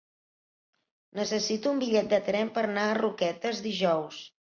Necessito 1.19 1.73
un 1.73 1.81
bitllet 1.83 2.09
de 2.13 2.19
tren 2.29 2.49
per 2.55 2.63
anar 2.69 2.87
a 2.87 2.95
Roquetes 3.01 3.61
dijous. 3.67 4.19